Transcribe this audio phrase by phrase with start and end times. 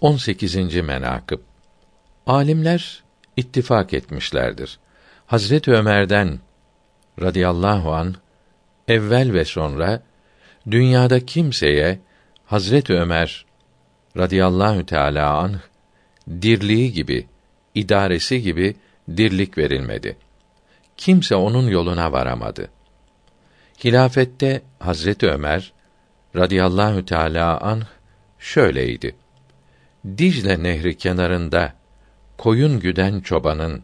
[0.00, 0.74] 18.
[0.74, 1.40] menakıb
[2.26, 3.04] Alimler
[3.36, 4.78] ittifak etmişlerdir.
[5.26, 6.38] Hazret Ömer'den
[7.22, 8.14] radıyallahu an
[8.88, 10.02] evvel ve sonra
[10.70, 11.98] dünyada kimseye
[12.44, 13.46] Hazret Ömer
[14.16, 15.58] radıyallahu teala anh
[16.42, 17.26] dirliği gibi,
[17.74, 18.76] idaresi gibi
[19.16, 20.16] dirlik verilmedi.
[20.96, 22.70] Kimse onun yoluna varamadı.
[23.84, 25.72] Hilafette Hazreti Ömer
[26.36, 27.84] radıyallahu teala anh
[28.38, 29.16] şöyleydi.
[30.06, 31.72] Dicle Nehri kenarında
[32.38, 33.82] koyun güden çobanın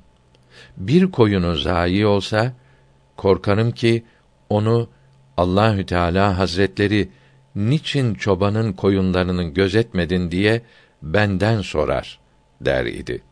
[0.77, 2.53] bir koyunu zayi olsa
[3.17, 4.05] korkarım ki
[4.49, 4.89] onu
[5.37, 7.09] Allahü Teala Hazretleri
[7.55, 10.63] niçin çobanın koyunlarını gözetmedin diye
[11.03, 12.21] benden sorar
[12.61, 13.23] der idi.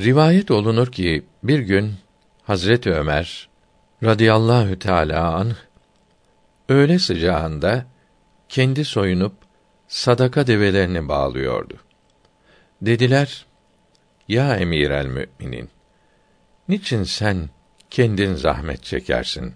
[0.00, 1.94] Rivayet olunur ki bir gün
[2.42, 3.48] Hazreti Ömer
[4.04, 5.54] radıyallahu teala anh
[6.68, 7.86] öğle sıcağında
[8.48, 9.32] kendi soyunup
[9.90, 11.74] sadaka develerini bağlıyordu.
[12.82, 13.46] Dediler:
[14.28, 15.70] Ya emir el müminin,
[16.68, 17.48] niçin sen
[17.90, 19.54] kendin zahmet çekersin?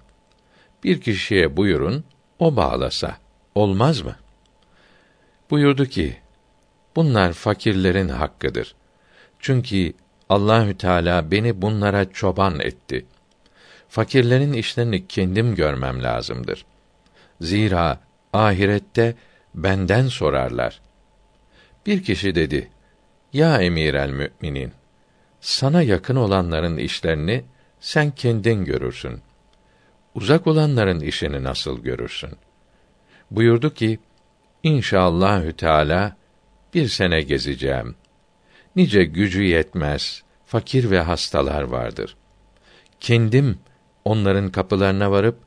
[0.84, 2.05] Bir kişiye buyurun,
[2.39, 3.17] o bağlasa,
[3.55, 4.17] olmaz mı?
[5.50, 6.17] Buyurdu ki,
[6.97, 8.75] bunlar fakirlerin hakkıdır.
[9.39, 9.92] Çünkü
[10.28, 13.06] Allahü Teala beni bunlara çoban etti.
[13.89, 16.64] Fakirlerin işlerini kendim görmem lazımdır.
[17.41, 18.01] Zira
[18.33, 19.17] ahirette
[19.55, 20.80] benden sorarlar.
[21.86, 22.70] Bir kişi dedi:
[23.33, 24.72] Ya emir el müminin,
[25.41, 27.44] sana yakın olanların işlerini
[27.80, 29.20] sen kendin görürsün.
[30.14, 32.30] Uzak olanların işini nasıl görürsün?
[33.30, 33.98] Buyurdu ki,
[34.62, 36.16] İnşallahü Teala
[36.74, 37.94] bir sene gezeceğim.
[38.77, 42.16] Nice gücü yetmez, fakir ve hastalar vardır.
[43.00, 43.58] Kendim
[44.05, 45.39] onların kapılarına varıp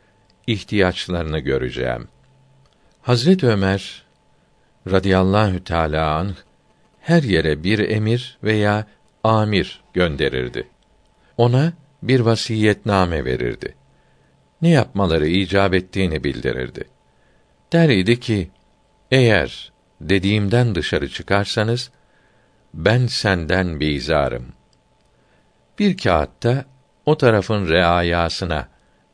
[0.47, 2.07] ihtiyaçlarını göreceğim.
[3.07, 4.03] Hazret Ömer
[4.91, 6.35] radıyallahu teala anh
[6.99, 8.87] her yere bir emir veya
[9.23, 10.67] amir gönderirdi.
[11.37, 13.75] Ona bir vasiyetname verirdi.
[14.61, 16.83] Ne yapmaları icap ettiğini bildirirdi.
[17.73, 18.51] Der idi ki,
[19.11, 19.71] eğer
[20.01, 21.91] dediğimden dışarı çıkarsanız,
[22.73, 24.45] ben senden bizarım.
[25.79, 26.65] Bir kağıtta
[27.05, 28.67] o tarafın reayasına,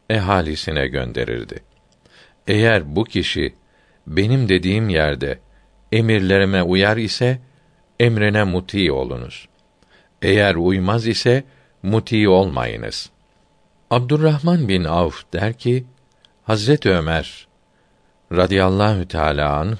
[0.09, 1.63] ehalisine gönderirdi.
[2.47, 3.53] Eğer bu kişi
[4.07, 5.39] benim dediğim yerde
[5.91, 7.39] emirlerime uyar ise
[7.99, 9.47] emrine muti olunuz.
[10.21, 11.43] Eğer uymaz ise
[11.83, 13.09] muti olmayınız.
[13.91, 15.85] Abdurrahman bin Avf der ki
[16.43, 17.47] Hazret Ömer
[18.31, 19.77] radıyallahu teala anh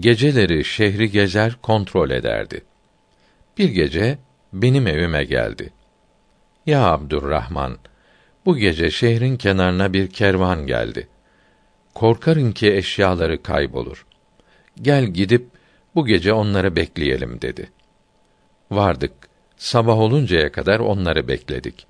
[0.00, 2.64] geceleri şehri gezer kontrol ederdi.
[3.58, 4.18] Bir gece
[4.52, 5.72] benim evime geldi.
[6.66, 7.78] Ya Abdurrahman,
[8.46, 11.08] bu gece şehrin kenarına bir kervan geldi.
[11.94, 14.06] Korkarım ki eşyaları kaybolur.
[14.82, 15.46] Gel gidip
[15.94, 17.70] bu gece onları bekleyelim dedi.
[18.70, 19.12] Vardık.
[19.56, 21.86] Sabah oluncaya kadar onları bekledik.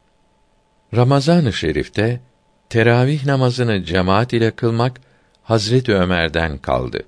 [0.94, 2.20] Ramazan-ı Şerif'te
[2.68, 5.00] teravih namazını cemaat ile kılmak
[5.42, 7.02] Hazret Ömer'den kaldı.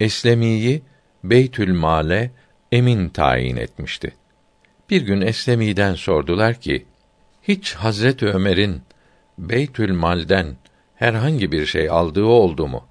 [0.00, 0.82] Eslemiyi
[1.24, 2.30] Beytül Male
[2.72, 4.12] emin tayin etmişti.
[4.90, 6.86] Bir gün Eslemi'den sordular ki:
[7.42, 8.82] Hiç Hazret Ömer'in
[9.38, 10.56] Beytül Mal'den
[10.94, 12.88] herhangi bir şey aldığı oldu mu?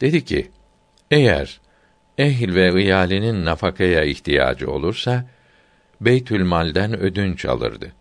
[0.00, 0.50] Dedi ki:
[1.10, 1.60] Eğer
[2.18, 5.24] ehil ve iyalinin nafakaya ihtiyacı olursa
[6.00, 7.92] Beytül Mal'den ödünç alırdı.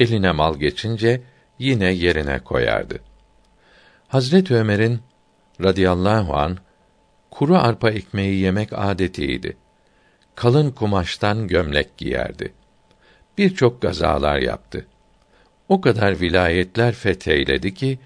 [0.00, 1.22] Eline mal geçince
[1.58, 3.00] yine yerine koyardı.
[4.08, 5.00] Hazret Ömer'in
[5.62, 6.58] radıyallahu an
[7.30, 9.56] kuru arpa ekmeği yemek adetiydi.
[10.34, 12.52] Kalın kumaştan gömlek giyerdi.
[13.38, 14.86] Birçok gazalar yaptı.
[15.68, 17.98] O kadar vilayetler fetheyledi ki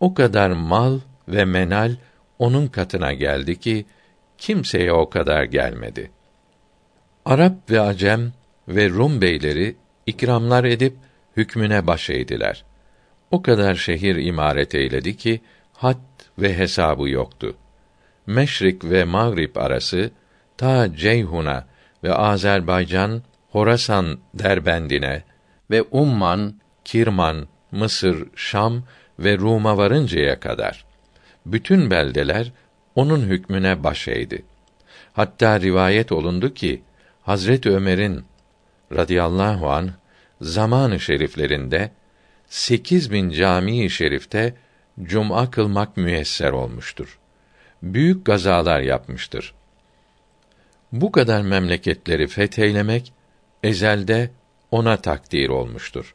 [0.00, 1.96] o kadar mal ve menal
[2.38, 3.86] onun katına geldi ki
[4.38, 6.10] kimseye o kadar gelmedi.
[7.24, 8.32] Arap ve Acem
[8.68, 10.96] ve Rum beyleri ikramlar edip
[11.36, 12.64] hükmüne baş eğdiler.
[13.30, 15.40] O kadar şehir imaret eyledi ki
[15.72, 15.96] had
[16.38, 17.56] ve hesabı yoktu.
[18.26, 20.10] Meşrik ve Mağrib arası
[20.56, 21.64] ta Ceyhun'a
[22.04, 25.22] ve Azerbaycan, Horasan derbendine
[25.70, 26.54] ve Umman,
[26.84, 28.84] Kirman, Mısır, Şam
[29.18, 30.84] ve Rum'a varıncaya kadar
[31.46, 32.52] bütün beldeler
[32.94, 34.44] onun hükmüne baş eğdi.
[35.12, 36.82] Hatta rivayet olundu ki
[37.22, 38.24] Hazret Ömer'in
[38.92, 39.90] radıyallahu an
[40.40, 41.90] zamanı şeriflerinde
[42.46, 44.54] sekiz bin cami-i şerifte
[45.02, 47.18] cuma kılmak müyesser olmuştur.
[47.82, 49.54] Büyük gazalar yapmıştır.
[50.92, 53.12] Bu kadar memleketleri fetheylemek
[53.62, 54.30] ezelde
[54.70, 56.14] ona takdir olmuştur.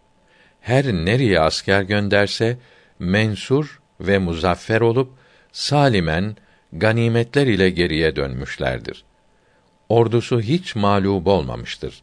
[0.62, 2.58] Her nereye asker gönderse
[3.00, 5.14] mensur ve muzaffer olup
[5.52, 6.36] salimen
[6.74, 9.04] ganimetler ile geriye dönmüşlerdir.
[9.90, 12.02] Ordusu hiç mağlup olmamıştır.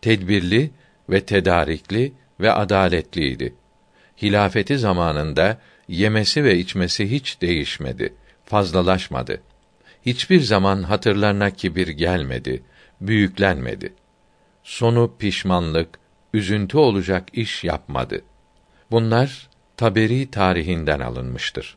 [0.00, 0.70] Tedbirli
[1.10, 3.54] ve tedarikli ve adaletliydi.
[4.22, 5.58] Hilafeti zamanında
[5.88, 8.14] yemesi ve içmesi hiç değişmedi,
[8.44, 9.42] fazlalaşmadı.
[10.06, 12.62] Hiçbir zaman hatırlarına kibir gelmedi,
[13.00, 13.92] büyüklenmedi.
[14.62, 15.98] Sonu pişmanlık,
[16.34, 18.22] üzüntü olacak iş yapmadı.
[18.90, 19.48] Bunlar
[19.82, 21.76] Taberi tarihinden alınmıştır.